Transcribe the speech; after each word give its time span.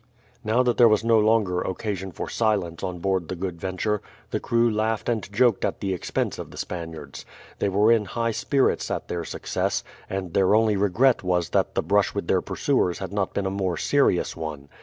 Now 0.43 0.63
that 0.63 0.77
there 0.77 0.87
was 0.87 1.03
no 1.03 1.19
longer 1.19 1.61
occasion 1.61 2.11
for 2.11 2.27
silence 2.27 2.81
on 2.81 2.97
board 2.97 3.27
the 3.27 3.35
Good 3.35 3.61
Venture, 3.61 4.01
the 4.31 4.39
crew 4.39 4.67
laughed 4.67 5.07
and 5.07 5.31
joked 5.31 5.63
at 5.63 5.79
the 5.79 5.93
expense 5.93 6.39
of 6.39 6.49
the 6.49 6.57
Spaniards. 6.57 7.23
They 7.59 7.69
were 7.69 7.91
in 7.91 8.05
high 8.05 8.31
spirits 8.31 8.89
at 8.89 9.09
their 9.09 9.23
success, 9.23 9.83
and 10.09 10.33
their 10.33 10.55
only 10.55 10.75
regret 10.75 11.21
was 11.21 11.49
that 11.51 11.75
the 11.75 11.83
brush 11.83 12.15
with 12.15 12.25
their 12.27 12.41
pursuers 12.41 12.97
had 12.97 13.13
not 13.13 13.35
been 13.35 13.45
a 13.45 13.51
more 13.51 13.77
serious 13.77 14.35
one. 14.35 14.69